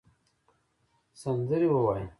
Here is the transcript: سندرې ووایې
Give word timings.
سندرې 1.21 1.67
ووایې 1.71 2.05